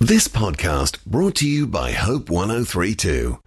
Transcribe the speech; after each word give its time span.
This 0.00 0.28
podcast 0.28 1.04
brought 1.04 1.34
to 1.36 1.48
you 1.48 1.66
by 1.66 1.92
Hope 1.92 2.30
1032. 2.30 3.38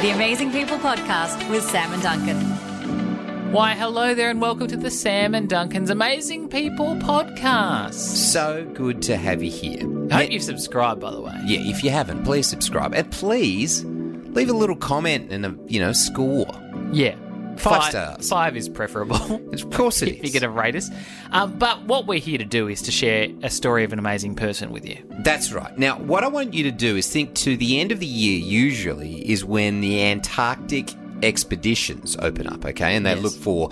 The 0.00 0.10
Amazing 0.10 0.50
People 0.50 0.78
Podcast 0.78 1.48
with 1.50 1.62
Sam 1.64 1.92
and 1.92 2.02
Duncan. 2.02 3.52
Why, 3.52 3.74
hello 3.74 4.14
there, 4.14 4.30
and 4.30 4.40
welcome 4.40 4.66
to 4.68 4.76
the 4.76 4.90
Sam 4.90 5.34
and 5.34 5.48
Duncan's 5.50 5.90
Amazing 5.90 6.48
People 6.48 6.96
podcast. 6.96 7.92
So 7.92 8.64
good 8.72 9.02
to 9.02 9.16
have 9.18 9.42
you 9.42 9.50
here. 9.50 9.80
I 9.80 9.84
hope 9.84 10.10
Yeah, 10.10 10.20
you've 10.30 10.42
subscribed, 10.42 11.00
by 11.00 11.10
the 11.10 11.20
way. 11.20 11.38
yeah, 11.44 11.60
if 11.60 11.84
you 11.84 11.90
haven't, 11.90 12.24
please 12.24 12.46
subscribe 12.48 12.94
and 12.94 13.10
please 13.12 13.84
leave 13.84 14.48
a 14.48 14.54
little 14.54 14.76
comment 14.76 15.30
and 15.30 15.44
a 15.44 15.54
you 15.66 15.78
know 15.78 15.92
score. 15.92 16.46
Yeah. 16.92 17.16
Five 17.58 17.84
stars. 17.90 18.28
Five 18.28 18.56
is 18.56 18.68
preferable. 18.68 19.16
Of 19.52 19.70
course 19.70 20.02
it 20.02 20.08
if 20.08 20.24
is. 20.24 20.32
you're 20.34 20.40
going 20.40 20.52
to 20.54 20.60
rate 20.60 20.74
us. 20.76 20.90
Um, 21.30 21.58
but 21.58 21.82
what 21.84 22.06
we're 22.06 22.18
here 22.20 22.38
to 22.38 22.44
do 22.44 22.68
is 22.68 22.80
to 22.82 22.90
share 22.92 23.28
a 23.42 23.50
story 23.50 23.84
of 23.84 23.92
an 23.92 23.98
amazing 23.98 24.34
person 24.34 24.72
with 24.72 24.86
you. 24.88 24.98
That's 25.20 25.52
right. 25.52 25.76
Now, 25.78 25.98
what 25.98 26.24
I 26.24 26.28
want 26.28 26.54
you 26.54 26.62
to 26.64 26.70
do 26.72 26.96
is 26.96 27.08
think 27.08 27.34
to 27.36 27.56
the 27.56 27.78
end 27.80 27.92
of 27.92 28.00
the 28.00 28.06
year. 28.06 28.38
Usually 28.38 29.30
is 29.30 29.44
when 29.44 29.80
the 29.80 30.02
Antarctic 30.04 30.94
expeditions 31.22 32.16
open 32.20 32.46
up. 32.46 32.64
Okay, 32.64 32.96
and 32.96 33.04
they 33.06 33.14
Yes. 33.14 33.22
look 33.22 33.34
for 33.34 33.70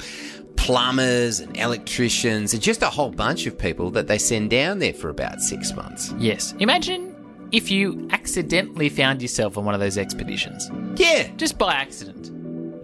plumbers 0.57 1.41
and 1.41 1.57
electricians 1.57 2.53
and 2.53 2.63
just 2.63 2.83
a 2.83 2.87
whole 2.91 3.11
bunch 3.11 3.47
of 3.47 3.57
people 3.59 3.91
that 3.93 4.07
they 4.09 4.19
send 4.19 4.51
down 4.51 4.79
there 4.79 4.93
for 4.93 5.09
about 5.09 5.41
six 5.41 5.75
months. 5.75 6.13
Yes. 6.19 6.55
Imagine 6.59 7.15
if 7.53 7.71
you 7.71 8.07
accidentally 8.13 8.89
found 8.89 9.23
yourself 9.23 9.57
on 9.57 9.65
one 9.65 9.75
of 9.75 9.81
those 9.81 9.97
expeditions, 9.99 10.71
Yeah, 10.97 11.29
just 11.37 11.57
by 11.59 11.73
accident. 11.75 12.31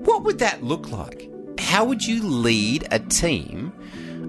What 0.06 0.23
would 0.23 0.38
that 0.38 0.62
look 0.62 0.92
like? 0.92 1.28
How 1.59 1.84
would 1.84 2.06
you 2.06 2.23
lead 2.23 2.87
a 2.92 3.01
team 3.01 3.73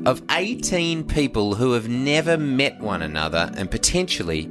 of 0.07 0.23
18 0.31 1.03
people 1.05 1.53
who 1.53 1.73
have 1.73 1.87
never 1.87 2.35
met 2.35 2.79
one 2.79 3.03
another 3.03 3.51
and 3.55 3.69
potentially 3.69 4.45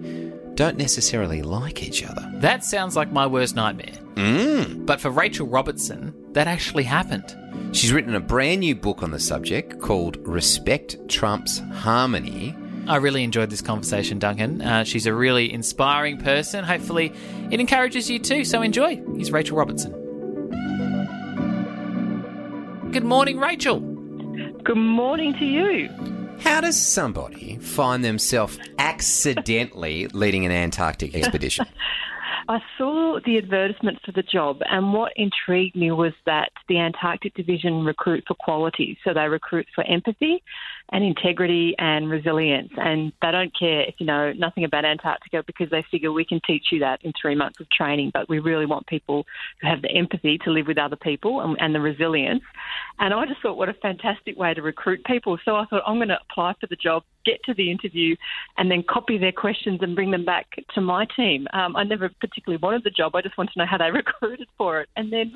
don't 0.55 0.79
necessarily 0.79 1.43
like 1.43 1.83
each 1.83 2.05
other? 2.05 2.31
That 2.37 2.65
sounds 2.65 2.95
like 2.95 3.11
my 3.11 3.27
worst 3.27 3.57
nightmare. 3.57 3.99
Mm. 4.15 4.87
But 4.87 5.01
for 5.01 5.11
Rachel 5.11 5.49
Robertson, 5.49 6.15
that 6.33 6.47
actually 6.47 6.85
happened. 6.85 7.37
She's 7.73 7.93
written 7.93 8.15
a 8.15 8.21
brand 8.21 8.61
new 8.61 8.77
book 8.77 9.03
on 9.03 9.11
the 9.11 9.19
subject 9.19 9.81
called 9.81 10.19
Respect 10.27 10.97
Trumps 11.09 11.59
Harmony. 11.73 12.55
I 12.87 12.97
really 12.97 13.25
enjoyed 13.25 13.51
this 13.51 13.63
conversation, 13.63 14.21
Duncan. 14.21 14.63
Uh, 14.63 14.85
she's 14.85 15.07
a 15.07 15.13
really 15.13 15.53
inspiring 15.53 16.19
person. 16.19 16.63
Hopefully, 16.63 17.13
it 17.51 17.59
encourages 17.59 18.09
you 18.09 18.21
too. 18.21 18.45
So 18.45 18.63
enjoy. 18.63 19.03
Here's 19.17 19.33
Rachel 19.33 19.57
Robertson. 19.57 20.06
Good 22.97 23.05
morning, 23.05 23.39
Rachel. 23.39 23.81
Good 24.65 24.79
morning 24.79 25.35
to 25.35 25.45
you. 25.45 25.91
How 26.41 26.63
does 26.63 26.81
somebody 26.81 27.59
find 27.59 28.03
themselves 28.03 28.59
accidentally 28.79 30.07
leading 30.07 30.47
an 30.47 30.51
Antarctic 30.51 31.15
expedition? 31.15 31.67
I 32.49 32.61
saw 32.79 33.21
the 33.23 33.37
advertisement 33.37 33.99
for 34.03 34.13
the 34.13 34.23
job, 34.23 34.61
and 34.71 34.95
what 34.95 35.13
intrigued 35.15 35.77
me 35.77 35.91
was 35.91 36.15
that 36.25 36.53
the 36.71 36.79
Antarctic 36.79 37.35
Division 37.35 37.85
recruit 37.85 38.25
for 38.27 38.33
quality. 38.33 38.97
So 39.05 39.13
they 39.13 39.29
recruit 39.29 39.67
for 39.75 39.85
empathy 39.85 40.43
and 40.91 41.05
integrity 41.05 41.75
and 41.79 42.09
resilience. 42.09 42.71
And 42.77 43.13
they 43.21 43.31
don't 43.31 43.57
care 43.59 43.81
if 43.83 43.97
you 43.99 44.07
know 44.07 44.33
nothing 44.33 44.65
about 44.65 44.85
Antarctica 44.85 45.43
because 45.47 45.71
they 45.71 45.85
figure 45.91 46.13
we 46.13 46.25
can 46.25 46.41
teach 46.47 46.67
you 46.71 46.81
that 46.81 47.01
in 47.03 47.13
three 47.21 47.35
months 47.35 47.61
of 47.61 47.69
training. 47.71 48.11
But 48.15 48.29
we 48.29 48.39
really 48.39 48.67
want 48.67 48.87
people 48.87 49.27
who 49.61 49.69
have 49.69 49.83
the 49.83 49.91
empathy 49.91 50.39
to 50.45 50.51
live 50.51 50.67
with 50.67 50.79
other 50.79 50.97
people 50.97 51.41
and, 51.41 51.57
and 51.61 51.75
the 51.75 51.81
resilience. 51.81 52.43
And 52.99 53.13
I 53.13 53.27
just 53.27 53.43
thought, 53.43 53.57
what 53.57 53.69
a 53.69 53.75
fantastic 53.75 54.39
way 54.39 54.55
to 54.55 54.63
recruit 54.63 55.05
people. 55.05 55.39
So 55.45 55.57
I 55.57 55.65
thought, 55.67 55.83
I'm 55.87 55.97
going 55.97 56.09
to 56.09 56.19
apply 56.31 56.55
for 56.61 56.67
the 56.69 56.77
job, 56.77 57.03
get 57.25 57.43
to 57.45 57.55
the 57.55 57.71
interview, 57.71 58.17
and 58.57 58.71
then 58.71 58.85
copy 58.89 59.19
their 59.19 59.33
questions 59.33 59.81
and 59.83 59.95
bring 59.95 60.13
them 60.13 60.25
back 60.25 60.47
to 60.75 60.81
my 60.81 61.07
team. 61.17 61.47
Um, 61.53 61.77
I 61.77 61.85
never 61.85 62.11
particularly 62.21 62.61
wanted 62.63 62.85
the 62.85 62.91
job. 62.91 63.15
I 63.15 63.23
just 63.23 63.37
wanted 63.37 63.53
to 63.55 63.59
know 63.61 63.67
how 63.67 63.79
they 63.79 63.91
recruited 63.93 64.49
for 64.57 64.81
it. 64.81 64.89
And 64.97 65.13
then 65.13 65.33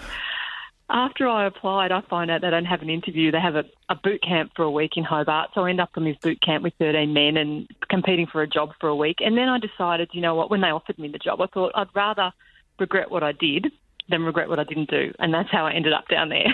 after 0.90 1.28
I 1.28 1.46
applied, 1.46 1.92
I 1.92 2.00
find 2.02 2.30
out 2.30 2.42
they 2.42 2.50
don't 2.50 2.64
have 2.64 2.82
an 2.82 2.90
interview. 2.90 3.30
They 3.30 3.40
have 3.40 3.56
a, 3.56 3.64
a 3.88 3.94
boot 3.94 4.22
camp 4.22 4.52
for 4.56 4.62
a 4.62 4.70
week 4.70 4.92
in 4.96 5.04
Hobart. 5.04 5.50
So 5.54 5.62
I 5.62 5.70
end 5.70 5.80
up 5.80 5.90
on 5.96 6.04
this 6.04 6.16
boot 6.22 6.40
camp 6.42 6.62
with 6.62 6.74
13 6.78 7.12
men 7.12 7.36
and 7.36 7.68
competing 7.88 8.26
for 8.26 8.42
a 8.42 8.46
job 8.46 8.70
for 8.80 8.88
a 8.88 8.96
week. 8.96 9.18
And 9.20 9.36
then 9.36 9.48
I 9.48 9.58
decided, 9.58 10.10
you 10.12 10.20
know 10.20 10.34
what, 10.34 10.50
when 10.50 10.60
they 10.60 10.68
offered 10.68 10.98
me 10.98 11.08
the 11.08 11.18
job, 11.18 11.40
I 11.40 11.46
thought 11.46 11.72
I'd 11.74 11.88
rather 11.94 12.32
regret 12.78 13.10
what 13.10 13.22
I 13.22 13.32
did 13.32 13.68
than 14.08 14.22
regret 14.22 14.48
what 14.48 14.58
I 14.58 14.64
didn't 14.64 14.90
do. 14.90 15.12
And 15.18 15.32
that's 15.32 15.50
how 15.50 15.66
I 15.66 15.72
ended 15.72 15.92
up 15.92 16.08
down 16.08 16.30
there. 16.30 16.52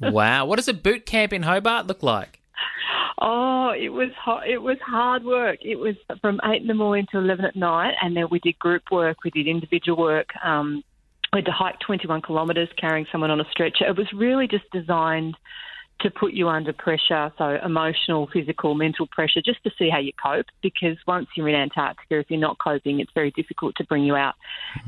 wow. 0.12 0.44
What 0.46 0.56
does 0.56 0.68
a 0.68 0.74
boot 0.74 1.06
camp 1.06 1.32
in 1.32 1.42
Hobart 1.42 1.86
look 1.86 2.02
like? 2.02 2.40
Oh, 3.20 3.72
it 3.78 3.90
was 3.90 4.10
hot. 4.18 4.48
It 4.48 4.58
was 4.58 4.78
hard 4.84 5.22
work. 5.24 5.60
It 5.62 5.76
was 5.76 5.94
from 6.20 6.40
eight 6.44 6.62
in 6.62 6.66
the 6.66 6.74
morning 6.74 7.06
to 7.12 7.18
eleven 7.18 7.44
at 7.44 7.54
night, 7.54 7.94
and 8.02 8.16
then 8.16 8.26
we 8.32 8.40
did 8.40 8.58
group 8.58 8.82
work, 8.90 9.18
we 9.22 9.30
did 9.30 9.46
individual 9.46 9.96
work. 9.96 10.30
Um, 10.42 10.82
we 11.32 11.38
had 11.38 11.46
to 11.46 11.52
hike 11.52 11.80
twenty-one 11.80 12.22
kilometres 12.22 12.68
carrying 12.76 13.06
someone 13.10 13.30
on 13.30 13.40
a 13.40 13.48
stretcher. 13.50 13.86
It 13.86 13.96
was 13.96 14.12
really 14.12 14.46
just 14.46 14.70
designed 14.70 15.36
to 16.00 16.10
put 16.10 16.32
you 16.32 16.48
under 16.48 16.72
pressure, 16.72 17.32
so 17.38 17.58
emotional, 17.64 18.28
physical, 18.32 18.74
mental 18.74 19.06
pressure, 19.06 19.40
just 19.40 19.62
to 19.64 19.70
see 19.78 19.88
how 19.88 19.98
you 19.98 20.12
cope. 20.22 20.46
Because 20.60 20.96
once 21.06 21.28
you're 21.36 21.48
in 21.48 21.54
Antarctica, 21.54 22.18
if 22.18 22.30
you're 22.30 22.40
not 22.40 22.58
coping, 22.58 23.00
it's 23.00 23.12
very 23.14 23.30
difficult 23.30 23.76
to 23.76 23.84
bring 23.84 24.04
you 24.04 24.16
out. 24.16 24.34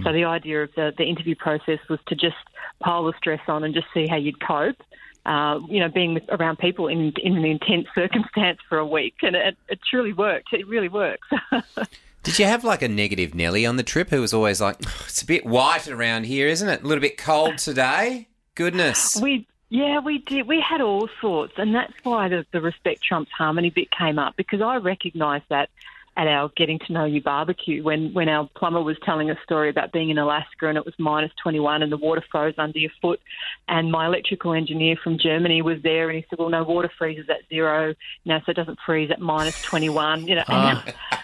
So 0.03 0.13
the 0.13 0.25
idea 0.25 0.65
of 0.65 0.71
the, 0.77 0.93
the 0.99 1.05
interview 1.05 1.35
process 1.35 1.79
was 1.89 2.01
to 2.09 2.15
just 2.15 2.37
pile 2.81 3.05
the 3.05 3.13
stress 3.17 3.41
on 3.49 3.65
and 3.65 3.73
just 3.73 3.87
see 3.95 4.07
how 4.07 4.17
you'd 4.17 4.41
cope. 4.45 4.83
Uh, 5.25 5.59
you 5.71 5.81
know, 5.81 5.89
being 5.89 6.13
with, 6.13 6.25
around 6.29 6.59
people 6.59 6.89
in, 6.89 7.11
in 7.23 7.37
an 7.37 7.47
intense 7.47 7.87
circumstance 7.95 8.59
for 8.69 8.77
a 8.77 8.87
week, 8.87 9.15
and 9.23 9.35
it, 9.35 9.57
it 9.71 9.79
truly 9.89 10.13
worked. 10.13 10.53
It 10.53 10.69
really 10.69 10.91
works. 10.91 11.27
Did 12.25 12.39
you 12.39 12.47
have 12.47 12.65
like 12.65 12.81
a 12.83 12.89
negative 12.89 13.35
Nelly 13.35 13.67
on 13.67 13.77
the 13.77 13.83
trip 13.83 14.09
who 14.09 14.21
was 14.21 14.33
always 14.33 14.61
like, 14.61 14.77
"Oh, 14.87 15.03
it's 15.05 15.23
a 15.23 15.27
bit 15.27 15.45
white 15.45 15.87
around 15.89 16.25
here, 16.25 16.49
isn't 16.49 16.69
it? 16.69 16.83
A 16.83 16.87
little 16.87 17.03
bit 17.03 17.19
cold 17.19 17.59
today? 17.59 18.29
Goodness. 18.55 19.21
we, 19.21 19.47
yeah, 19.69 19.99
we 20.01 20.19
did. 20.19 20.49
We 20.49 20.61
had 20.61 20.81
all 20.81 21.09
sorts, 21.21 21.53
and 21.59 21.75
that's 21.75 21.93
why 22.03 22.29
the, 22.29 22.47
the 22.51 22.61
respect 22.61 23.03
trumps 23.03 23.31
harmony 23.37 23.71
bit 23.71 23.91
came 23.91 24.19
up 24.19 24.37
because 24.37 24.63
I 24.63 24.77
recognised 24.77 25.45
that 25.51 25.69
at 26.17 26.29
our 26.29 26.49
getting 26.57 26.79
to 26.79 26.93
know 26.93 27.05
you 27.05 27.21
barbecue 27.21 27.83
when 27.83 28.13
when 28.13 28.29
our 28.29 28.49
plumber 28.57 28.83
was 28.83 28.97
telling 29.05 29.31
a 29.31 29.37
story 29.43 29.69
about 29.69 29.93
being 29.93 30.11
in 30.11 30.19
Alaska 30.19 30.69
and 30.69 30.79
it 30.79 30.85
was 30.85 30.95
minus 30.99 31.33
21 31.43 31.83
and 31.83 31.91
the 31.91 31.97
water 31.97 32.23
froze 32.31 32.55
under 32.57 32.79
your 32.79 32.91
foot 33.03 33.21
and 33.69 33.91
my 33.91 34.07
electrical 34.07 34.53
engineer 34.53 34.97
from 35.03 35.19
Germany 35.19 35.61
was 35.61 35.83
there 35.83 36.09
and 36.09 36.17
he 36.17 36.25
said 36.31 36.39
well 36.39 36.51
no 36.51 36.63
water 36.63 36.91
freezes 36.97 37.29
at 37.29 37.41
zero 37.49 37.89
you 37.89 37.97
know 38.27 38.39
so 38.47 38.51
it 38.51 38.55
doesn't 38.55 38.79
freeze 38.87 39.11
at 39.11 39.21
minus 39.21 39.61
21 39.63 40.29
you 40.29 40.37
know 40.37 40.45
and, 40.47 40.95
ah. 41.11 41.21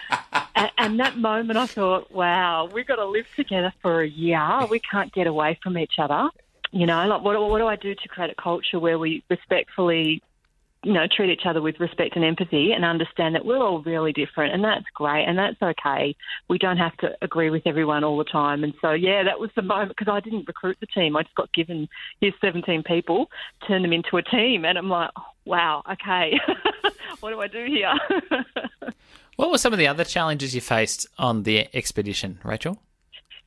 and, 0.55 0.71
and 0.77 0.99
that 0.99 1.17
moment 1.17 1.57
I 1.57 1.65
thought 1.65 2.11
wow 2.11 2.69
we've 2.71 2.87
got 2.87 2.97
to 2.97 3.05
live 3.05 3.27
together 3.35 3.73
for 3.81 4.01
a 4.01 4.07
year 4.07 4.65
we 4.69 4.79
can't 4.79 5.11
get 5.13 5.27
away 5.27 5.59
from 5.61 5.77
each 5.77 5.93
other 5.97 6.29
you 6.71 6.85
know 6.85 7.07
like 7.07 7.21
what, 7.21 7.39
what 7.39 7.59
do 7.59 7.67
I 7.67 7.75
do 7.75 7.95
to 7.95 8.07
create 8.07 8.31
a 8.31 8.41
culture 8.41 8.79
where 8.79 8.99
we 8.99 9.23
respectfully 9.29 10.21
you 10.83 10.93
know, 10.93 11.05
treat 11.15 11.29
each 11.29 11.45
other 11.45 11.61
with 11.61 11.79
respect 11.79 12.15
and 12.15 12.25
empathy 12.25 12.71
and 12.71 12.83
understand 12.83 13.35
that 13.35 13.45
we're 13.45 13.61
all 13.61 13.81
really 13.83 14.11
different 14.11 14.53
and 14.53 14.63
that's 14.63 14.85
great 14.95 15.25
and 15.25 15.37
that's 15.37 15.61
okay. 15.61 16.15
We 16.47 16.57
don't 16.57 16.77
have 16.77 16.97
to 16.97 17.15
agree 17.21 17.51
with 17.51 17.67
everyone 17.67 18.03
all 18.03 18.17
the 18.17 18.23
time. 18.23 18.63
And 18.63 18.73
so, 18.81 18.91
yeah, 18.91 19.23
that 19.23 19.39
was 19.39 19.51
the 19.55 19.61
moment 19.61 19.95
because 19.95 20.11
I 20.11 20.19
didn't 20.21 20.47
recruit 20.47 20.77
the 20.79 20.87
team. 20.87 21.15
I 21.15 21.21
just 21.21 21.35
got 21.35 21.53
given 21.53 21.87
here's 22.19 22.33
17 22.41 22.81
people, 22.83 23.29
turn 23.67 23.83
them 23.83 23.93
into 23.93 24.17
a 24.17 24.23
team. 24.23 24.65
And 24.65 24.75
I'm 24.75 24.89
like, 24.89 25.11
oh, 25.15 25.23
wow, 25.45 25.83
okay, 25.91 26.39
what 27.19 27.29
do 27.29 27.39
I 27.39 27.47
do 27.47 27.65
here? 27.65 27.93
What 29.35 29.49
were 29.49 29.57
some 29.57 29.73
of 29.73 29.79
the 29.79 29.87
other 29.87 30.03
challenges 30.03 30.53
you 30.53 30.61
faced 30.61 31.07
on 31.17 31.43
the 31.43 31.67
expedition, 31.75 32.39
Rachel? 32.43 32.81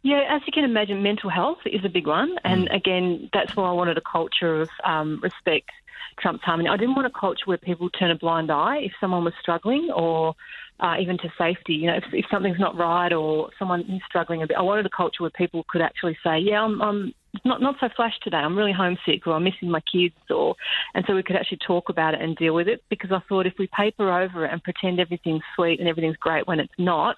Yeah, 0.03 0.22
as 0.28 0.43
you 0.47 0.53
can 0.53 0.65
imagine, 0.65 1.03
mental 1.03 1.31
health 1.31 1.59
is 1.65 1.84
a 1.84 1.89
big 1.89 2.06
one. 2.06 2.37
And 2.45 2.69
again, 2.69 3.31
that's 3.33 3.56
why 3.56 3.69
I 3.69 3.72
wanted 3.72 3.97
a 3.97 4.03
culture 4.03 4.61
of 4.61 4.69
um, 4.84 5.19
respect, 5.22 5.71
trumps 6.19 6.45
harmony. 6.45 6.69
I 6.69 6.77
didn't 6.77 6.95
want 6.95 7.06
a 7.06 7.19
culture 7.19 7.45
where 7.47 7.56
people 7.56 7.89
turn 7.89 8.11
a 8.11 8.15
blind 8.15 8.50
eye 8.50 8.78
if 8.78 8.93
someone 9.00 9.25
was 9.25 9.33
struggling 9.41 9.91
or 9.95 10.34
uh, 10.81 10.97
even 11.00 11.17
to 11.19 11.33
safety. 11.39 11.72
You 11.75 11.87
know, 11.87 11.97
if, 11.97 12.05
if 12.12 12.27
something's 12.31 12.61
not 12.61 12.77
right 12.77 13.12
or 13.15 13.49
someone 13.59 13.81
is 13.81 14.03
struggling 14.06 14.42
a 14.42 14.47
bit, 14.47 14.59
I 14.59 14.63
wanted 14.63 14.84
a 14.84 14.91
culture 14.91 15.22
where 15.22 15.31
people 15.31 15.65
could 15.69 15.81
actually 15.81 16.19
say, 16.22 16.39
yeah, 16.39 16.63
I'm, 16.63 16.83
I'm 16.83 17.15
not 17.45 17.60
not 17.60 17.77
so 17.81 17.89
flash 17.95 18.15
today. 18.22 18.36
I'm 18.36 18.57
really 18.57 18.72
homesick, 18.72 19.27
or 19.27 19.34
I'm 19.34 19.45
missing 19.45 19.71
my 19.71 19.81
kids, 19.81 20.15
or 20.31 20.54
and 20.95 21.04
so 21.07 21.15
we 21.15 21.22
could 21.22 21.36
actually 21.36 21.59
talk 21.66 21.89
about 21.89 22.15
it 22.15 22.21
and 22.21 22.36
deal 22.36 22.54
with 22.54 22.69
it. 22.69 22.83
Because 22.89 23.10
I 23.13 23.21
thought 23.28 23.47
if 23.47 23.54
we 23.59 23.69
paper 23.69 24.10
over 24.13 24.45
it 24.45 24.53
and 24.53 24.63
pretend 24.63 25.01
everything's 25.01 25.42
sweet 25.54 25.81
and 25.81 25.89
everything's 25.89 26.16
great 26.16 26.47
when 26.47 26.60
it's 26.60 26.72
not, 26.78 27.16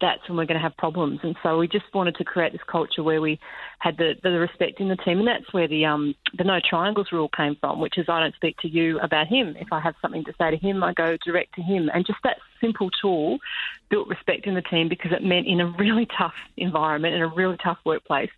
that's 0.00 0.28
when 0.28 0.36
we're 0.36 0.46
going 0.46 0.58
to 0.58 0.62
have 0.62 0.76
problems. 0.76 1.20
And 1.22 1.36
so 1.42 1.58
we 1.58 1.66
just 1.66 1.86
wanted 1.92 2.16
to 2.16 2.24
create 2.24 2.52
this 2.52 2.60
culture 2.70 3.02
where 3.02 3.20
we 3.20 3.38
had 3.80 3.96
the, 3.96 4.14
the 4.22 4.30
respect 4.30 4.80
in 4.80 4.88
the 4.88 4.96
team, 4.96 5.18
and 5.18 5.28
that's 5.28 5.52
where 5.52 5.68
the 5.68 5.86
um, 5.86 6.14
the 6.36 6.44
no 6.44 6.60
triangles 6.62 7.08
rule 7.12 7.28
came 7.36 7.56
from, 7.56 7.80
which 7.80 7.98
is 7.98 8.06
I 8.08 8.20
don't 8.20 8.34
speak 8.34 8.56
to 8.58 8.68
you 8.68 8.98
about 9.00 9.26
him. 9.26 9.56
If 9.58 9.68
I 9.72 9.80
have 9.80 9.94
something 10.00 10.24
to 10.24 10.34
say 10.38 10.50
to 10.50 10.56
him, 10.56 10.82
I 10.82 10.92
go 10.92 11.16
direct 11.24 11.54
to 11.56 11.62
him. 11.62 11.90
And 11.92 12.06
just 12.06 12.20
that 12.24 12.38
simple 12.60 12.90
tool 12.90 13.38
built 13.90 14.08
respect 14.08 14.46
in 14.46 14.54
the 14.54 14.62
team 14.62 14.88
because 14.88 15.12
it 15.12 15.22
meant 15.22 15.46
in 15.46 15.60
a 15.60 15.66
really 15.78 16.06
tough 16.16 16.34
environment, 16.56 17.14
in 17.14 17.22
a 17.22 17.28
really 17.28 17.56
tough 17.62 17.78
workplace, 17.84 18.30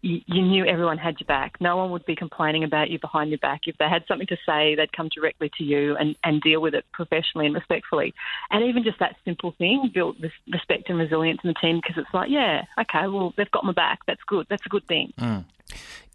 you, 0.00 0.20
you 0.26 0.42
knew 0.42 0.64
everyone 0.64 0.98
had 0.98 1.18
your 1.20 1.26
back. 1.26 1.60
No 1.60 1.76
one 1.76 1.90
would 1.90 2.06
be 2.06 2.14
complaining 2.14 2.64
about 2.64 2.90
you 2.90 2.98
behind 2.98 3.30
your 3.30 3.38
back. 3.38 3.62
If 3.66 3.76
they 3.78 3.88
had 3.88 4.04
something 4.06 4.26
to 4.28 4.36
say, 4.46 4.74
they'd 4.74 4.92
come 4.92 5.08
directly 5.08 5.50
to 5.58 5.64
you 5.64 5.96
and, 5.96 6.16
and 6.22 6.40
deal 6.40 6.60
with 6.60 6.74
it 6.74 6.84
professionally 6.92 7.46
and 7.46 7.54
respectfully. 7.54 8.14
And 8.50 8.64
even 8.64 8.84
just 8.84 8.98
that 9.00 9.16
simple 9.24 9.54
thing 9.58 9.90
built 9.92 10.20
this 10.20 10.32
respect 10.52 10.88
and 10.88 10.98
resilience 10.98 11.40
in 11.42 11.48
the 11.48 11.54
team 11.54 11.80
because 11.82 12.00
it's 12.00 12.14
like, 12.14 12.30
yeah, 12.30 12.64
okay, 12.80 13.08
well, 13.08 13.34
they've 13.36 13.50
got 13.50 13.64
my 13.64 13.72
back. 13.72 14.00
That's 14.06 14.22
good. 14.26 14.46
That's 14.48 14.64
a 14.66 14.68
good 14.68 14.86
thing. 14.86 15.12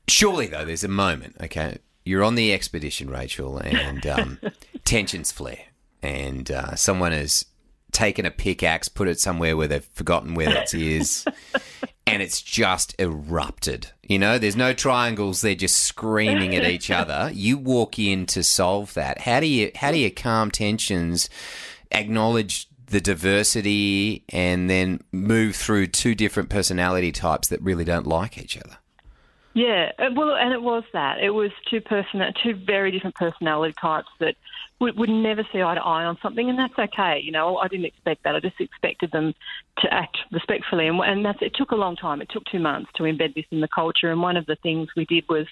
Surely, 0.07 0.47
though, 0.47 0.65
there's 0.65 0.83
a 0.83 0.89
moment, 0.89 1.35
okay? 1.41 1.77
You're 2.05 2.23
on 2.23 2.35
the 2.35 2.53
expedition, 2.53 3.09
Rachel, 3.09 3.57
and 3.57 4.05
um, 4.05 4.39
tensions 4.85 5.31
flare, 5.31 5.65
and 6.01 6.51
uh, 6.51 6.75
someone 6.75 7.13
has 7.13 7.45
taken 7.93 8.25
a 8.25 8.31
pickaxe, 8.31 8.89
put 8.89 9.07
it 9.07 9.19
somewhere 9.19 9.55
where 9.55 9.67
they've 9.67 9.85
forgotten 9.85 10.33
where 10.33 10.49
it 10.49 10.73
is, 10.73 11.25
and 12.13 12.21
it's 12.21 12.41
just 12.41 12.95
erupted. 12.99 13.87
You 14.03 14.19
know, 14.19 14.37
there's 14.37 14.55
no 14.55 14.73
triangles; 14.73 15.41
they're 15.41 15.55
just 15.55 15.77
screaming 15.77 16.55
at 16.55 16.65
each 16.65 16.91
other. 17.01 17.31
You 17.33 17.57
walk 17.57 17.99
in 17.99 18.25
to 18.27 18.43
solve 18.43 18.93
that. 18.93 19.19
How 19.19 19.39
do 19.39 19.47
you 19.47 19.71
how 19.75 19.91
do 19.91 19.97
you 19.97 20.11
calm 20.11 20.51
tensions, 20.51 21.29
acknowledge 21.91 22.67
the 22.87 23.01
diversity, 23.01 24.23
and 24.29 24.69
then 24.69 25.01
move 25.11 25.55
through 25.55 25.87
two 25.87 26.15
different 26.15 26.49
personality 26.49 27.11
types 27.11 27.47
that 27.47 27.61
really 27.61 27.83
don't 27.83 28.07
like 28.07 28.37
each 28.37 28.57
other? 28.57 28.77
Yeah, 29.53 29.91
uh, 29.99 30.09
well, 30.15 30.35
and 30.35 30.51
it 30.51 30.61
was 30.61 30.83
that. 30.93 31.19
It 31.19 31.29
was 31.29 31.51
two 31.69 31.79
person, 31.79 32.21
two 32.41 32.55
very 32.55 32.91
different 32.91 33.15
personality 33.15 33.75
types 33.79 34.09
that 34.19 34.35
would, 34.83 34.97
would 34.97 35.09
never 35.09 35.47
see 35.51 35.61
eye 35.61 35.75
to 35.75 35.81
eye 35.81 36.03
on 36.03 36.17
something, 36.21 36.49
and 36.49 36.59
that's 36.59 36.77
okay. 36.77 37.19
You 37.23 37.31
know, 37.31 37.57
I 37.57 37.67
didn't 37.67 37.85
expect 37.85 38.23
that. 38.23 38.35
I 38.35 38.39
just 38.39 38.59
expected 38.59 39.11
them 39.11 39.33
to 39.79 39.93
act 39.93 40.17
respectfully, 40.31 40.87
and, 40.87 40.99
and 40.99 41.25
that's. 41.25 41.39
It 41.41 41.53
took 41.55 41.71
a 41.71 41.75
long 41.75 41.95
time. 41.95 42.21
It 42.21 42.29
took 42.29 42.43
two 42.51 42.59
months 42.59 42.91
to 42.95 43.03
embed 43.03 43.33
this 43.33 43.45
in 43.51 43.61
the 43.61 43.67
culture. 43.73 44.11
And 44.11 44.21
one 44.21 44.37
of 44.37 44.45
the 44.45 44.57
things 44.61 44.89
we 44.95 45.05
did 45.05 45.23
was, 45.29 45.47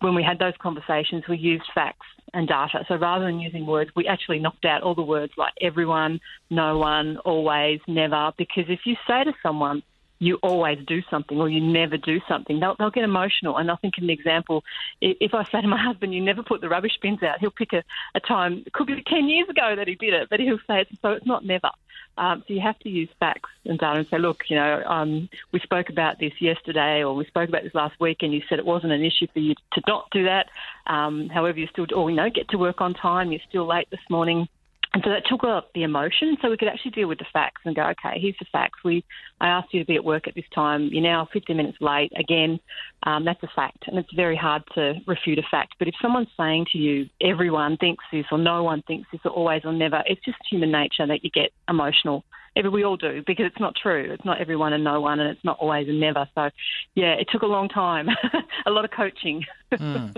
when 0.00 0.14
we 0.14 0.22
had 0.22 0.38
those 0.38 0.54
conversations, 0.62 1.24
we 1.28 1.36
used 1.36 1.64
facts 1.74 2.06
and 2.34 2.46
data. 2.46 2.84
So 2.88 2.96
rather 2.96 3.24
than 3.24 3.40
using 3.40 3.66
words, 3.66 3.90
we 3.96 4.06
actually 4.06 4.38
knocked 4.38 4.64
out 4.64 4.82
all 4.82 4.94
the 4.94 5.02
words 5.02 5.32
like 5.36 5.52
everyone, 5.60 6.20
no 6.50 6.78
one, 6.78 7.18
always, 7.24 7.80
never. 7.88 8.32
Because 8.38 8.64
if 8.68 8.80
you 8.84 8.94
say 9.06 9.24
to 9.24 9.32
someone 9.42 9.82
you 10.18 10.36
always 10.42 10.78
do 10.86 11.02
something 11.10 11.38
or 11.40 11.48
you 11.48 11.60
never 11.60 11.96
do 11.96 12.20
something. 12.28 12.58
They'll, 12.60 12.74
they'll 12.76 12.90
get 12.90 13.04
emotional. 13.04 13.56
And 13.56 13.70
I 13.70 13.76
think 13.76 13.94
an 13.98 14.10
example, 14.10 14.64
if 15.00 15.34
I 15.34 15.44
say 15.44 15.60
to 15.60 15.68
my 15.68 15.82
husband, 15.82 16.14
you 16.14 16.20
never 16.20 16.42
put 16.42 16.60
the 16.60 16.68
rubbish 16.68 16.98
bins 17.00 17.22
out, 17.22 17.38
he'll 17.40 17.50
pick 17.50 17.72
a, 17.72 17.82
a 18.14 18.20
time, 18.20 18.64
it 18.66 18.72
could 18.72 18.86
be 18.86 19.02
10 19.06 19.28
years 19.28 19.48
ago 19.48 19.74
that 19.76 19.88
he 19.88 19.94
did 19.94 20.14
it, 20.14 20.28
but 20.30 20.40
he'll 20.40 20.58
say, 20.66 20.84
so 21.02 21.10
it's 21.10 21.26
not 21.26 21.44
never. 21.44 21.70
Um, 22.16 22.42
so 22.46 22.54
you 22.54 22.60
have 22.60 22.78
to 22.80 22.88
use 22.88 23.08
facts 23.20 23.50
and 23.64 23.78
data 23.78 24.00
and 24.00 24.08
say, 24.08 24.18
look, 24.18 24.44
you 24.48 24.56
know, 24.56 24.82
um, 24.86 25.28
we 25.52 25.60
spoke 25.60 25.88
about 25.88 26.18
this 26.18 26.32
yesterday 26.40 27.04
or 27.04 27.14
we 27.14 27.24
spoke 27.26 27.48
about 27.48 27.62
this 27.62 27.74
last 27.74 27.98
week 28.00 28.18
and 28.22 28.32
you 28.32 28.42
said 28.48 28.58
it 28.58 28.66
wasn't 28.66 28.92
an 28.92 29.04
issue 29.04 29.28
for 29.32 29.38
you 29.38 29.54
to 29.72 29.82
not 29.86 30.08
do 30.10 30.24
that. 30.24 30.48
Um, 30.88 31.28
however, 31.28 31.60
you 31.60 31.68
still, 31.68 31.86
or, 31.94 32.10
you 32.10 32.16
know, 32.16 32.28
get 32.28 32.48
to 32.48 32.58
work 32.58 32.80
on 32.80 32.94
time, 32.94 33.30
you're 33.30 33.40
still 33.48 33.66
late 33.66 33.88
this 33.90 34.00
morning 34.10 34.48
and 34.94 35.02
so 35.04 35.10
that 35.10 35.26
took 35.26 35.44
up 35.44 35.70
the 35.74 35.82
emotion, 35.82 36.36
so 36.40 36.48
we 36.48 36.56
could 36.56 36.68
actually 36.68 36.92
deal 36.92 37.08
with 37.08 37.18
the 37.18 37.26
facts 37.32 37.60
and 37.64 37.76
go, 37.76 37.82
okay, 37.82 38.18
here's 38.18 38.36
the 38.38 38.46
facts. 38.50 38.78
We, 38.84 39.04
I 39.40 39.48
asked 39.48 39.74
you 39.74 39.80
to 39.80 39.86
be 39.86 39.96
at 39.96 40.04
work 40.04 40.26
at 40.26 40.34
this 40.34 40.46
time. 40.54 40.88
You're 40.90 41.02
now 41.02 41.28
15 41.32 41.56
minutes 41.56 41.78
late. 41.80 42.10
Again, 42.18 42.58
um, 43.02 43.24
that's 43.24 43.42
a 43.42 43.50
fact, 43.54 43.84
and 43.86 43.98
it's 43.98 44.12
very 44.14 44.36
hard 44.36 44.62
to 44.74 44.94
refute 45.06 45.38
a 45.38 45.42
fact. 45.50 45.74
But 45.78 45.88
if 45.88 45.94
someone's 46.00 46.28
saying 46.38 46.66
to 46.72 46.78
you, 46.78 47.08
everyone 47.20 47.76
thinks 47.76 48.02
this, 48.10 48.24
or 48.32 48.38
no 48.38 48.62
one 48.62 48.82
thinks 48.82 49.08
this, 49.12 49.20
or 49.24 49.30
always 49.30 49.62
or 49.64 49.72
never, 49.74 50.02
it's 50.06 50.24
just 50.24 50.38
human 50.50 50.72
nature 50.72 51.06
that 51.06 51.22
you 51.22 51.30
get 51.30 51.50
emotional. 51.68 52.24
We 52.72 52.82
all 52.82 52.96
do 52.96 53.22
because 53.24 53.46
it's 53.46 53.60
not 53.60 53.76
true. 53.80 54.10
It's 54.10 54.24
not 54.24 54.40
everyone 54.40 54.72
and 54.72 54.82
no 54.82 55.00
one, 55.00 55.20
and 55.20 55.30
it's 55.30 55.44
not 55.44 55.58
always 55.60 55.86
and 55.88 56.00
never. 56.00 56.28
So, 56.34 56.50
yeah, 56.96 57.12
it 57.12 57.28
took 57.30 57.42
a 57.42 57.46
long 57.46 57.68
time, 57.68 58.08
a 58.66 58.70
lot 58.70 58.84
of 58.84 58.90
coaching. 58.90 59.44
mm. 59.72 60.16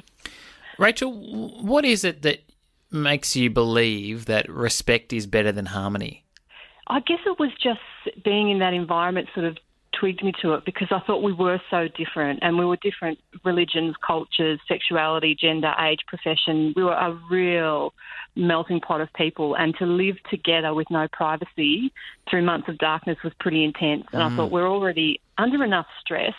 Rachel, 0.78 1.12
what 1.62 1.84
is 1.84 2.02
it 2.02 2.22
that 2.22 2.49
makes 2.90 3.36
you 3.36 3.50
believe 3.50 4.26
that 4.26 4.48
respect 4.48 5.12
is 5.12 5.26
better 5.26 5.52
than 5.52 5.66
harmony? 5.66 6.24
I 6.86 7.00
guess 7.00 7.20
it 7.24 7.38
was 7.38 7.50
just 7.62 7.80
being 8.24 8.50
in 8.50 8.58
that 8.58 8.74
environment 8.74 9.28
sort 9.34 9.46
of 9.46 9.56
twigged 9.98 10.24
me 10.24 10.32
to 10.42 10.54
it 10.54 10.64
because 10.64 10.88
I 10.90 11.00
thought 11.06 11.22
we 11.22 11.32
were 11.32 11.60
so 11.70 11.88
different 11.96 12.40
and 12.42 12.58
we 12.58 12.64
were 12.64 12.76
different 12.76 13.18
religions, 13.44 13.94
cultures, 14.04 14.58
sexuality, 14.66 15.36
gender, 15.38 15.72
age, 15.80 16.00
profession. 16.06 16.72
We 16.76 16.84
were 16.84 16.92
a 16.92 17.18
real 17.30 17.92
melting 18.34 18.80
pot 18.80 19.00
of 19.00 19.12
people 19.14 19.54
and 19.56 19.74
to 19.78 19.86
live 19.86 20.16
together 20.30 20.74
with 20.74 20.88
no 20.90 21.06
privacy 21.12 21.92
through 22.28 22.42
months 22.42 22.68
of 22.68 22.78
darkness 22.78 23.18
was 23.22 23.32
pretty 23.40 23.64
intense. 23.64 24.04
And 24.12 24.22
mm. 24.22 24.32
I 24.32 24.36
thought 24.36 24.50
we're 24.50 24.68
already 24.68 25.20
under 25.38 25.62
enough 25.64 25.86
stress. 26.00 26.34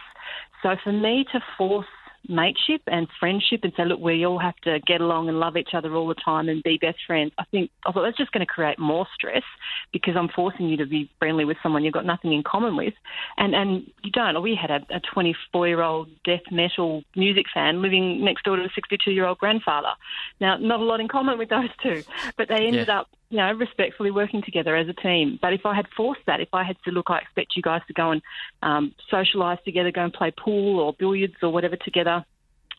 So 0.64 0.76
for 0.84 0.92
me 0.92 1.26
to 1.32 1.40
force 1.58 1.88
mateship 2.28 2.82
and 2.88 3.08
friendship 3.20 3.62
and 3.64 3.74
say, 3.76 3.86
look, 3.86 4.00
we 4.00 4.26
all 4.26 4.40
have 4.40 4.56
to 4.64 4.80
get 4.86 5.02
along 5.02 5.30
and 5.30 5.40
love 5.40 5.58
each 5.58 5.74
other 5.74 5.94
all 5.96 6.08
the 6.08 6.16
time 6.16 6.50
and 6.50 6.64
be 6.64 6.78
best 6.78 7.00
friends. 7.06 7.32
I 7.38 7.44
think 7.46 7.72
I 7.86 7.92
thought 7.92 8.04
that's 8.04 8.18
just 8.18 8.32
going 8.32 8.46
to 8.46 8.52
create 8.52 8.80
more 8.80 9.08
stress 9.14 9.44
because 9.92 10.16
I'm 10.16 10.30
forcing 10.30 10.70
you 10.70 10.78
to 10.78 10.86
be 10.86 11.10
friendly 11.20 11.46
with 11.46 11.58
someone 11.64 11.84
you've 11.84 11.94
got 11.94 12.06
nothing 12.06 12.34
in 12.34 12.44
common 12.44 12.76
with, 12.76 12.94
and 13.38 13.56
and 13.56 13.90
you 14.04 14.12
don't. 14.12 14.42
We 14.42 14.56
had 14.60 14.72
a 14.72 15.02
24 15.14 15.68
year 15.68 15.82
old 15.82 16.10
death 16.24 16.42
metal 16.52 17.04
music 17.16 17.46
fan 17.54 17.82
living 17.82 18.24
next 18.24 18.44
door 18.44 18.56
to 18.58 18.64
a 18.64 18.70
62 18.74 19.12
year 19.12 19.26
old 19.26 19.38
grandfather. 19.38 19.94
Now, 20.40 20.58
not 20.58 20.80
a 20.80 20.84
lot 20.84 21.00
in 21.00 21.08
common 21.08 21.38
with 21.38 21.50
those 21.50 21.70
two, 21.82 22.04
but 22.38 22.48
they 22.48 22.68
ended 22.68 22.88
yeah. 22.88 23.02
up 23.02 23.10
you 23.32 23.38
know, 23.38 23.52
respectfully 23.54 24.12
working 24.12 24.42
together 24.44 24.76
as 24.76 24.88
a 24.90 24.94
team. 24.94 25.40
But 25.42 25.54
if 25.54 25.66
I 25.66 25.74
had 25.74 25.86
forced 25.96 26.22
that, 26.28 26.42
if 26.42 26.50
I 26.54 26.64
had 26.64 26.76
said, 26.84 26.94
look, 26.94 27.08
I 27.10 27.20
expect 27.20 27.56
you 27.56 27.62
guys 27.62 27.82
to 27.88 27.94
go 27.94 28.12
and 28.12 28.22
um, 28.62 28.94
socialise 29.12 29.64
together, 29.64 29.90
go 29.92 30.04
and 30.04 30.14
play 30.14 30.32
pool 30.38 30.80
or 30.80 30.94
billiards 31.00 31.36
or 31.42 31.50
whatever 31.50 31.78
together, 31.78 32.26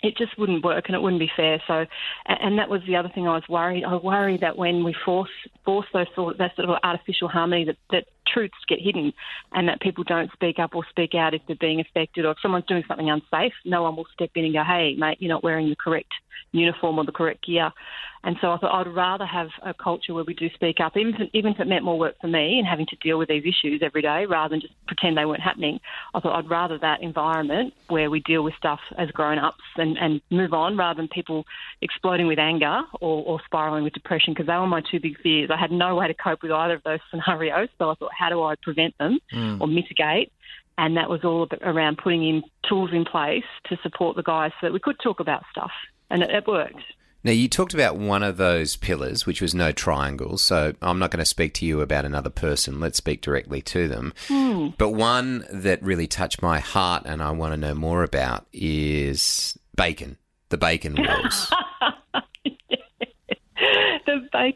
it 0.02 0.16
just 0.16 0.36
wouldn't 0.38 0.64
work 0.64 0.84
and 0.88 0.94
it 0.94 1.00
wouldn't 1.00 1.20
be 1.20 1.30
fair. 1.34 1.62
So, 1.66 1.86
and 2.26 2.58
that 2.58 2.68
was 2.68 2.82
the 2.86 2.96
other 2.96 3.08
thing 3.14 3.26
I 3.26 3.34
was 3.34 3.48
worried. 3.48 3.84
I 3.84 3.94
worry 3.94 4.36
that 4.42 4.58
when 4.58 4.84
we 4.84 4.94
force 5.04 5.30
force 5.64 5.86
those 5.94 6.06
sort 6.14 6.38
that 6.38 6.54
sort 6.56 6.68
of 6.68 6.76
artificial 6.82 7.28
harmony, 7.28 7.64
that, 7.64 7.76
that 7.92 8.04
truths 8.26 8.54
get 8.68 8.80
hidden, 8.80 9.12
and 9.52 9.68
that 9.68 9.80
people 9.80 10.04
don't 10.04 10.30
speak 10.32 10.58
up 10.58 10.74
or 10.74 10.84
speak 10.90 11.14
out 11.14 11.34
if 11.34 11.42
they're 11.46 11.56
being 11.58 11.80
affected, 11.80 12.24
or 12.24 12.32
if 12.32 12.38
someone's 12.42 12.66
doing 12.66 12.82
something 12.88 13.10
unsafe, 13.10 13.52
no 13.64 13.84
one 13.84 13.96
will 13.96 14.06
step 14.12 14.30
in 14.34 14.44
and 14.44 14.54
go, 14.54 14.64
"Hey, 14.64 14.96
mate, 14.98 15.18
you're 15.20 15.32
not 15.32 15.44
wearing 15.44 15.70
the 15.70 15.76
correct 15.76 16.12
uniform 16.50 16.98
or 16.98 17.04
the 17.04 17.12
correct 17.12 17.46
gear." 17.46 17.70
And 18.24 18.36
so 18.40 18.52
I 18.52 18.58
thought 18.58 18.86
I'd 18.86 18.94
rather 18.94 19.26
have 19.26 19.48
a 19.62 19.74
culture 19.74 20.14
where 20.14 20.22
we 20.22 20.34
do 20.34 20.48
speak 20.54 20.78
up, 20.78 20.96
even 20.96 21.14
if, 21.14 21.28
even 21.32 21.52
if 21.52 21.60
it 21.60 21.66
meant 21.66 21.84
more 21.84 21.98
work 21.98 22.14
for 22.20 22.28
me 22.28 22.58
and 22.58 22.66
having 22.66 22.86
to 22.86 22.96
deal 22.96 23.18
with 23.18 23.28
these 23.28 23.42
issues 23.44 23.82
every 23.82 24.02
day 24.02 24.26
rather 24.26 24.52
than 24.52 24.60
just 24.60 24.74
pretend 24.86 25.16
they 25.16 25.24
weren't 25.24 25.42
happening. 25.42 25.80
I 26.14 26.20
thought 26.20 26.36
I'd 26.36 26.48
rather 26.48 26.78
that 26.78 27.02
environment 27.02 27.74
where 27.88 28.10
we 28.10 28.20
deal 28.20 28.44
with 28.44 28.54
stuff 28.54 28.78
as 28.96 29.10
grown 29.10 29.38
ups 29.38 29.64
and, 29.76 29.98
and 29.98 30.20
move 30.30 30.52
on 30.52 30.76
rather 30.76 30.98
than 30.98 31.08
people 31.08 31.44
exploding 31.80 32.28
with 32.28 32.38
anger 32.38 32.82
or, 33.00 33.24
or 33.24 33.40
spiraling 33.44 33.82
with 33.82 33.92
depression 33.92 34.34
because 34.34 34.46
they 34.46 34.54
were 34.54 34.68
my 34.68 34.82
two 34.88 35.00
big 35.00 35.18
fears. 35.20 35.50
I 35.52 35.56
had 35.56 35.72
no 35.72 35.96
way 35.96 36.06
to 36.06 36.14
cope 36.14 36.42
with 36.42 36.52
either 36.52 36.74
of 36.74 36.82
those 36.84 37.00
scenarios. 37.10 37.70
So 37.78 37.90
I 37.90 37.94
thought, 37.94 38.12
how 38.16 38.28
do 38.28 38.40
I 38.42 38.54
prevent 38.62 38.96
them 38.98 39.18
mm. 39.32 39.60
or 39.60 39.66
mitigate? 39.66 40.30
And 40.78 40.96
that 40.96 41.10
was 41.10 41.24
all 41.24 41.48
around 41.60 41.98
putting 41.98 42.26
in 42.26 42.42
tools 42.68 42.90
in 42.92 43.04
place 43.04 43.44
to 43.68 43.76
support 43.82 44.16
the 44.16 44.22
guys 44.22 44.52
so 44.60 44.68
that 44.68 44.72
we 44.72 44.78
could 44.78 44.96
talk 45.02 45.18
about 45.18 45.42
stuff. 45.50 45.72
And 46.08 46.22
it, 46.22 46.30
it 46.30 46.46
worked. 46.46 46.82
Now, 47.24 47.30
you 47.30 47.48
talked 47.48 47.74
about 47.74 47.96
one 47.96 48.22
of 48.22 48.36
those 48.36 48.76
pillars, 48.76 49.26
which 49.26 49.40
was 49.40 49.54
no 49.54 49.70
triangles. 49.70 50.42
So 50.42 50.74
I'm 50.82 50.98
not 50.98 51.10
going 51.10 51.20
to 51.20 51.24
speak 51.24 51.54
to 51.54 51.66
you 51.66 51.80
about 51.80 52.04
another 52.04 52.30
person. 52.30 52.80
Let's 52.80 52.98
speak 52.98 53.20
directly 53.20 53.62
to 53.62 53.86
them. 53.88 54.12
Mm. 54.28 54.74
But 54.76 54.90
one 54.90 55.44
that 55.52 55.82
really 55.82 56.06
touched 56.06 56.42
my 56.42 56.58
heart 56.58 57.04
and 57.06 57.22
I 57.22 57.30
want 57.30 57.52
to 57.52 57.56
know 57.56 57.74
more 57.74 58.02
about 58.02 58.46
is 58.52 59.56
bacon, 59.76 60.18
the 60.48 60.58
bacon 60.58 60.96
wars. 60.98 61.50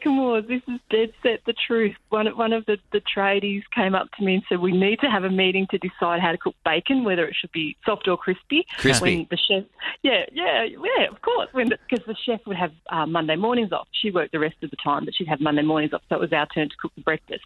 Wars. 0.05 0.45
This 0.47 0.61
is 0.67 0.79
dead 0.89 1.13
set 1.23 1.41
the 1.45 1.53
truth. 1.53 1.95
One 2.09 2.27
one 2.37 2.53
of 2.53 2.65
the, 2.65 2.77
the 2.91 3.01
tradies 3.01 3.63
came 3.73 3.95
up 3.95 4.07
to 4.17 4.23
me 4.23 4.35
and 4.35 4.43
said, 4.49 4.59
"We 4.59 4.71
need 4.71 4.99
to 4.99 5.09
have 5.09 5.23
a 5.23 5.29
meeting 5.29 5.67
to 5.71 5.77
decide 5.77 6.19
how 6.21 6.31
to 6.31 6.37
cook 6.37 6.55
bacon, 6.65 7.03
whether 7.03 7.25
it 7.25 7.35
should 7.35 7.51
be 7.51 7.75
soft 7.85 8.07
or 8.07 8.17
crispy." 8.17 8.65
Crispy. 8.77 9.17
When 9.17 9.27
the 9.29 9.37
chef, 9.37 9.63
yeah, 10.03 10.25
yeah, 10.31 10.63
yeah, 10.63 11.07
of 11.09 11.21
course. 11.21 11.49
Because 11.53 12.05
the, 12.05 12.13
the, 12.13 12.15
chef 12.25 12.41
would 12.45 12.57
have 12.57 12.71
uh, 12.89 13.05
Monday 13.05 13.35
mornings 13.35 13.71
off. 13.71 13.87
She 13.91 14.11
worked 14.11 14.31
the 14.31 14.39
rest 14.39 14.55
of 14.63 14.69
the 14.69 14.77
time, 14.77 15.05
but 15.05 15.15
she'd 15.15 15.27
have 15.27 15.41
Monday 15.41 15.63
mornings 15.63 15.93
off. 15.93 16.01
So 16.09 16.15
it 16.15 16.21
was 16.21 16.33
our 16.33 16.47
turn 16.47 16.69
to 16.69 16.75
cook 16.77 16.91
the 16.95 17.01
breakfast. 17.01 17.45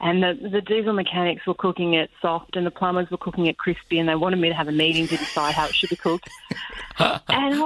And 0.00 0.22
the 0.22 0.38
the 0.50 0.60
diesel 0.60 0.92
mechanics 0.92 1.46
were 1.46 1.54
cooking 1.54 1.94
it 1.94 2.10
soft, 2.20 2.56
and 2.56 2.66
the 2.66 2.70
plumbers 2.70 3.10
were 3.10 3.18
cooking 3.18 3.46
it 3.46 3.58
crispy, 3.58 3.98
and 3.98 4.08
they 4.08 4.14
wanted 4.14 4.38
me 4.38 4.48
to 4.48 4.54
have 4.54 4.68
a 4.68 4.72
meeting 4.72 5.06
to 5.08 5.16
decide 5.16 5.54
how 5.54 5.66
it 5.66 5.74
should 5.74 5.90
be 5.90 5.96
cooked. 5.96 6.28
and 6.98 7.59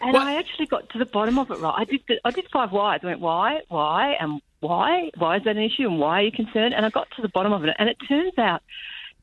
And 0.00 0.12
what? 0.12 0.26
I 0.26 0.36
actually 0.36 0.66
got 0.66 0.88
to 0.90 0.98
the 0.98 1.06
bottom 1.06 1.38
of 1.38 1.50
it. 1.50 1.58
Right, 1.58 1.74
I 1.76 1.84
did. 1.84 2.02
The, 2.08 2.20
I 2.24 2.30
did 2.30 2.46
five 2.52 2.72
whys. 2.72 3.00
I 3.02 3.06
went 3.06 3.20
why, 3.20 3.60
why, 3.68 4.16
and 4.20 4.40
why? 4.60 5.10
Why 5.16 5.36
is 5.36 5.44
that 5.44 5.56
an 5.56 5.62
issue, 5.62 5.88
and 5.88 5.98
why 5.98 6.20
are 6.20 6.24
you 6.24 6.32
concerned? 6.32 6.74
And 6.74 6.84
I 6.84 6.90
got 6.90 7.08
to 7.16 7.22
the 7.22 7.28
bottom 7.28 7.52
of 7.52 7.64
it, 7.64 7.74
and 7.78 7.88
it 7.88 7.96
turns 8.08 8.36
out 8.38 8.62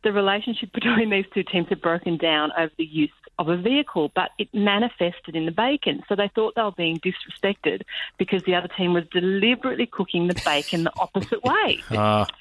the 0.04 0.12
relationship 0.12 0.72
between 0.74 1.10
these 1.10 1.26
two 1.34 1.44
teams 1.44 1.70
had 1.70 1.82
broken 1.82 2.18
down 2.18 2.52
over 2.58 2.72
the 2.78 2.86
use 2.86 3.12
of 3.40 3.50
a 3.50 3.58
vehicle, 3.58 4.12
but 4.16 4.32
it 4.40 4.52
manifested 4.54 5.36
in 5.36 5.46
the 5.46 5.52
bacon. 5.52 6.04
So 6.10 6.16
they 6.16 6.30
thought 6.34 6.56
they 6.56 6.64
were 6.64 6.72
being 6.72 7.00
disrespected 7.00 7.84
because 8.18 8.42
the 8.44 8.56
other 8.56 8.68
team 8.68 8.94
was 8.94 9.04
deliberately 9.12 9.86
cooking 9.86 10.28
the 10.28 10.42
bacon 10.44 10.86
the 10.86 10.94
opposite 10.98 11.44
way. 11.44 11.84
Uh. 11.92 12.26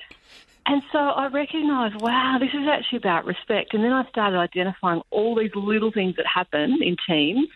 And 0.69 0.83
so 0.91 0.99
I 0.99 1.29
recognised, 1.29 1.95
wow, 2.01 2.39
this 2.41 2.51
is 2.53 2.67
actually 2.69 2.99
about 2.99 3.25
respect. 3.25 3.73
And 3.73 3.85
then 3.85 3.93
I 3.93 4.05
started 4.09 4.37
identifying 4.37 5.01
all 5.11 5.37
these 5.37 5.55
little 5.55 5.93
things 5.93 6.17
that 6.17 6.27
happen 6.27 6.83
in 6.83 6.97
teams 7.07 7.49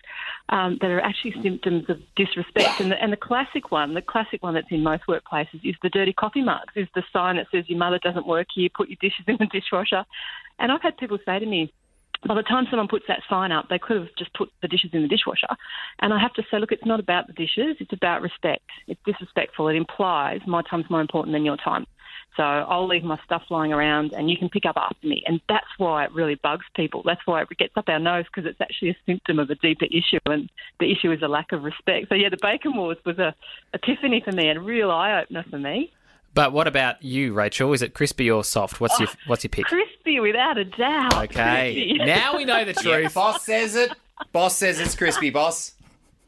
um, 0.51 0.79
that 0.81 0.91
are 0.91 1.01
actually 1.01 1.35
symptoms 1.43 1.89
of 1.89 1.99
disrespect. 2.17 2.81
And 2.81 2.91
the, 2.93 3.03
and 3.03 3.13
the 3.13 3.17
classic 3.17 3.71
one, 3.71 3.95
the 3.95 4.03
classic 4.03 4.43
one 4.43 4.55
that's 4.55 4.67
in 4.71 4.83
most 4.83 5.05
workplaces, 5.09 5.61
is 5.65 5.77
the 5.83 5.89
dirty 5.89 6.13
coffee 6.13 6.43
mugs, 6.43 6.73
is 6.77 6.89
the 6.95 7.03
sign 7.13 7.37
that 7.37 7.47
says 7.53 7.65
your 7.69 7.79
mother 7.79 7.99
doesn't 8.03 8.27
work 8.27 8.49
here, 8.55 8.69
put 8.75 8.89
your 8.89 8.99
dishes 9.01 9.25
in 9.27 9.37
the 9.39 9.47
dishwasher. 9.47 10.05
And 10.59 10.71
I've 10.71 10.83
had 10.83 10.97
people 10.99 11.19
say 11.25 11.39
to 11.39 11.47
me, 11.47 11.73
by 12.27 12.35
the 12.35 12.43
time 12.43 12.67
someone 12.69 12.89
puts 12.89 13.07
that 13.09 13.21
sign 13.31 13.51
up, 13.51 13.69
they 13.71 13.79
could 13.79 13.97
have 13.97 14.09
just 14.19 14.35
put 14.35 14.51
the 14.61 14.69
dishes 14.69 14.91
in 14.93 15.03
the 15.03 15.09
dishwasher. 15.09 15.49
And 16.01 16.13
I 16.13 16.19
have 16.19 16.35
to 16.35 16.43
say, 16.51 16.59
look, 16.59 16.73
it's 16.73 16.85
not 16.85 17.01
about 17.01 17.29
the 17.29 17.33
dishes, 17.33 17.77
it's 17.81 17.93
about 17.93 18.21
respect. 18.21 18.69
It's 18.89 19.01
disrespectful. 19.07 19.69
It 19.69 19.77
implies 19.77 20.41
my 20.47 20.63
time's 20.69 20.91
more 20.91 21.01
important 21.01 21.33
than 21.33 21.47
your 21.47 21.57
time. 21.57 21.87
So 22.37 22.43
I'll 22.43 22.87
leave 22.87 23.03
my 23.05 23.19
stuff 23.25 23.43
lying 23.51 23.73
around 23.73 24.13
and 24.13 24.31
you 24.31 24.37
can 24.37 24.49
pick 24.49 24.65
up 24.65 24.77
after 24.77 25.07
me. 25.07 25.23
And 25.27 25.41
that's 25.49 25.67
why 25.79 26.05
it 26.05 26.13
really 26.13 26.37
bugs 26.37 26.65
people. 26.75 27.03
That's 27.05 27.21
why 27.27 27.43
it 27.43 27.49
gets 27.59 27.77
up 27.77 27.89
our 27.89 27.99
nose 27.99 28.25
because 28.27 28.49
it's 28.49 28.61
actually 28.61 28.91
a 28.91 28.97
symptom 29.05 29.39
of 29.39 29.51
a 29.51 29.57
deeper 29.57 29.87
issue. 29.87 30.21
And 30.27 30.49
the 30.79 30.91
issue 30.91 31.11
is 31.13 31.23
a 31.23 31.29
lack 31.29 31.53
of 31.53 31.65
respect. 31.65 32.09
So, 32.09 32.15
yeah, 32.15 32.29
the 32.29 32.39
bacon 32.41 32.77
wars 32.77 32.99
was 33.05 33.19
a 33.19 33.35
epiphany 33.75 34.23
for 34.25 34.33
me 34.33 34.49
and 34.49 34.59
a 34.59 34.63
real 34.63 34.91
eye 34.91 35.21
opener 35.21 35.45
for 35.51 35.59
me. 35.59 35.93
But 36.33 36.53
what 36.53 36.69
about 36.69 37.03
you, 37.03 37.33
Rachel? 37.33 37.73
Is 37.73 37.83
it 37.83 37.93
crispy 37.93 38.31
or 38.31 38.45
soft? 38.45 38.81
What's 38.81 38.99
your 39.01 39.09
oh, 39.09 39.15
What's 39.27 39.43
your 39.43 39.49
pick? 39.49 39.67
Crispy, 39.67 40.21
without 40.21 40.59
a 40.59 40.65
doubt. 40.65 41.15
Okay, 41.25 41.95
now 41.99 42.37
we 42.37 42.45
know 42.45 42.65
the 42.65 42.73
truth. 42.75 43.15
Boss 43.15 43.45
says 43.45 43.75
it. 43.75 43.93
Boss 44.33 44.57
says 44.57 44.79
it's 44.79 44.95
crispy, 44.95 45.31
boss. 45.31 45.75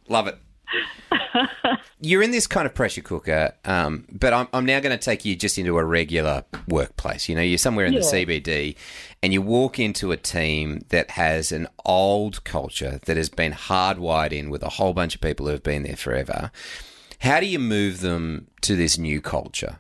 Love 0.08 0.26
it. 0.26 0.38
You're 2.00 2.22
in 2.22 2.30
this 2.30 2.46
kind 2.46 2.66
of 2.66 2.74
pressure 2.74 3.00
cooker, 3.00 3.54
um, 3.64 4.06
but 4.10 4.32
I'm, 4.32 4.48
I'm 4.52 4.64
now 4.64 4.80
going 4.80 4.96
to 4.96 5.02
take 5.02 5.24
you 5.24 5.36
just 5.36 5.58
into 5.58 5.78
a 5.78 5.84
regular 5.84 6.44
workplace. 6.68 7.28
You 7.28 7.36
know, 7.36 7.42
you're 7.42 7.58
somewhere 7.58 7.86
in 7.86 7.94
the 7.94 8.00
CBD 8.00 8.76
and 9.22 9.32
you 9.32 9.40
walk 9.40 9.78
into 9.78 10.12
a 10.12 10.16
team 10.16 10.84
that 10.88 11.12
has 11.12 11.52
an 11.52 11.68
old 11.84 12.44
culture 12.44 13.00
that 13.06 13.16
has 13.16 13.28
been 13.28 13.52
hardwired 13.52 14.32
in 14.32 14.50
with 14.50 14.62
a 14.62 14.70
whole 14.70 14.92
bunch 14.92 15.14
of 15.14 15.20
people 15.20 15.46
who 15.46 15.52
have 15.52 15.62
been 15.62 15.84
there 15.84 15.96
forever. 15.96 16.50
How 17.20 17.38
do 17.38 17.46
you 17.46 17.60
move 17.60 18.00
them 18.00 18.48
to 18.62 18.74
this 18.74 18.98
new 18.98 19.20
culture? 19.20 19.78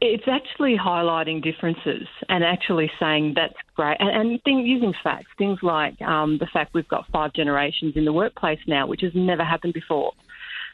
It's 0.00 0.24
actually 0.26 0.76
highlighting 0.76 1.42
differences 1.42 2.06
and 2.28 2.44
actually 2.44 2.90
saying 3.00 3.34
that's 3.36 3.54
great, 3.74 3.96
and, 4.00 4.10
and 4.10 4.42
thing, 4.42 4.58
using 4.58 4.92
facts, 5.02 5.28
things 5.38 5.58
like 5.62 6.00
um, 6.02 6.38
the 6.38 6.46
fact 6.52 6.74
we've 6.74 6.88
got 6.88 7.06
five 7.12 7.32
generations 7.32 7.94
in 7.96 8.04
the 8.04 8.12
workplace 8.12 8.58
now, 8.66 8.86
which 8.86 9.00
has 9.00 9.12
never 9.14 9.44
happened 9.44 9.72
before. 9.72 10.12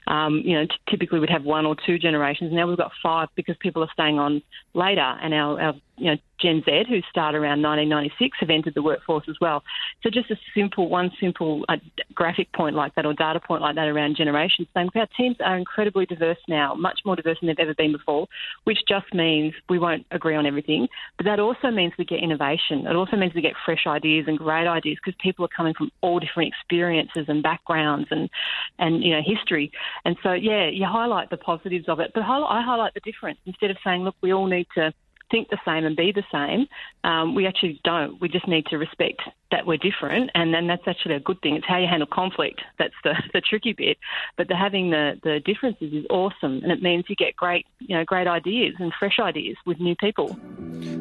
Um, 0.07 0.42
you 0.45 0.54
know, 0.54 0.66
t- 0.66 0.73
typically 0.88 1.21
we'd 1.21 1.30
have 1.30 1.45
one 1.45 1.66
or 1.66 1.76
two 1.87 1.99
generations. 1.99 2.52
Now 2.52 2.66
we've 2.66 2.76
got 2.76 2.92
five 3.02 3.28
because 3.37 3.57
people 3.61 3.83
are 3.83 3.90
staying 3.92 4.19
on 4.19 4.42
later, 4.75 5.00
and 5.00 5.35
our, 5.35 5.61
our 5.61 5.75
you 5.97 6.07
know 6.12 6.16
Gen 6.40 6.62
Z, 6.64 6.85
who 6.88 7.00
started 7.11 7.38
around 7.38 7.62
1996, 7.62 8.38
have 8.40 8.50
entered 8.50 8.75
the 8.75 8.83
workforce 8.83 9.25
as 9.28 9.37
well. 9.40 9.62
So 10.02 10.11
just 10.11 10.30
a 10.30 10.37
simple, 10.54 10.88
one 10.88 11.11
simple 11.21 11.64
uh, 11.69 11.76
graphic 12.14 12.52
point 12.52 12.75
like 12.75 12.95
that 12.95 13.04
or 13.04 13.12
data 13.12 13.40
point 13.40 13.62
like 13.62 13.75
that 13.75 13.88
around 13.88 14.16
generations, 14.16 14.69
our 14.75 15.07
teams 15.16 15.37
are 15.45 15.57
incredibly 15.57 16.07
diverse 16.07 16.38
now, 16.49 16.75
much 16.75 17.00
more 17.04 17.16
diverse 17.16 17.38
than 17.40 17.49
they've 17.49 17.59
ever 17.59 17.75
been 17.75 17.92
before, 17.92 18.26
which 18.64 18.78
just 18.88 19.12
means 19.12 19.52
we 19.69 19.78
won't 19.78 20.07
agree 20.11 20.35
on 20.35 20.47
everything, 20.47 20.88
but 21.16 21.26
that 21.26 21.38
also 21.38 21.71
means 21.71 21.92
we 21.99 22.04
get 22.04 22.23
innovation. 22.23 22.87
It 22.87 22.97
also 22.97 23.16
means 23.16 23.35
we 23.35 23.42
get 23.42 23.54
fresh 23.64 23.85
ideas 23.87 24.25
and 24.26 24.38
great 24.38 24.66
ideas 24.66 24.99
because 25.04 25.19
people 25.23 25.45
are 25.45 25.49
coming 25.54 25.75
from 25.75 25.90
all 26.00 26.19
different 26.19 26.52
experiences 26.52 27.26
and 27.28 27.42
backgrounds 27.42 28.09
and 28.11 28.30
and 28.78 29.02
you 29.02 29.14
know 29.14 29.21
history. 29.25 29.71
And 30.04 30.16
so 30.23 30.32
yeah, 30.32 30.68
you 30.68 30.87
highlight 30.87 31.30
the 31.30 31.37
positives 31.37 31.88
of 31.88 32.00
it, 32.00 32.12
but 32.14 32.23
I 32.23 32.62
highlight 32.62 32.94
the 32.94 33.00
difference. 33.00 33.38
Instead 33.47 33.70
of 33.70 33.76
saying, 33.85 34.02
look, 34.02 34.16
we 34.23 34.32
all 34.32 34.47
need 34.47 34.66
to 34.76 34.92
think 35.30 35.49
the 35.49 35.58
same 35.64 35.84
and 35.84 35.96
be 35.96 36.12
the 36.12 36.25
same. 36.32 36.66
Um, 37.04 37.34
we 37.34 37.46
actually 37.46 37.80
don't. 37.84 38.20
We 38.20 38.28
just 38.28 38.49
need 38.49 38.66
to 38.66 38.78
respect 38.78 39.22
that 39.50 39.66
we're 39.66 39.78
different, 39.78 40.30
and 40.34 40.54
then 40.54 40.66
that's 40.66 40.87
actually 40.87 41.14
a 41.14 41.20
good 41.20 41.40
thing. 41.42 41.56
It's 41.56 41.66
how 41.66 41.78
you 41.78 41.87
handle 41.87 42.08
conflict 42.10 42.60
that's 42.78 42.94
the, 43.04 43.14
the 43.32 43.40
tricky 43.40 43.72
bit. 43.72 43.99
But 44.37 44.49
the 44.49 44.56
having 44.56 44.90
the, 44.90 45.18
the 45.22 45.40
differences 45.40 45.92
is 45.92 46.06
awesome, 46.10 46.60
and 46.62 46.70
it 46.70 46.82
means 46.82 47.04
you 47.08 47.16
get 47.16 47.37
great 47.37 47.66
you 47.78 47.96
know 47.96 48.04
great 48.04 48.26
ideas 48.26 48.75
and 48.78 48.92
fresh 48.99 49.18
ideas 49.18 49.56
with 49.66 49.80
new 49.80 49.96
people. 49.96 50.38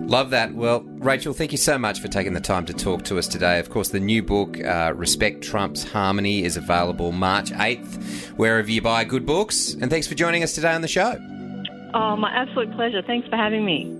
Love 0.09 0.31
that. 0.31 0.53
Well, 0.55 0.81
Rachel, 0.81 1.33
thank 1.33 1.51
you 1.51 1.57
so 1.57 1.77
much 1.77 1.99
for 1.99 2.07
taking 2.07 2.33
the 2.33 2.41
time 2.41 2.65
to 2.65 2.73
talk 2.73 3.03
to 3.05 3.19
us 3.19 3.27
today. 3.27 3.59
Of 3.59 3.69
course, 3.69 3.89
the 3.89 3.99
new 3.99 4.23
book, 4.23 4.59
uh, 4.59 4.93
Respect 4.95 5.43
Trumps 5.43 5.83
Harmony, 5.83 6.43
is 6.43 6.57
available 6.57 7.11
March 7.11 7.51
8th, 7.51 8.29
wherever 8.31 8.69
you 8.69 8.81
buy 8.81 9.03
good 9.03 9.25
books. 9.25 9.73
And 9.73 9.91
thanks 9.91 10.07
for 10.07 10.15
joining 10.15 10.41
us 10.41 10.53
today 10.53 10.73
on 10.73 10.81
the 10.81 10.87
show. 10.87 11.15
Oh, 11.93 12.15
my 12.15 12.31
absolute 12.31 12.71
pleasure. 12.73 13.01
Thanks 13.01 13.27
for 13.27 13.35
having 13.35 13.65
me. 13.65 13.99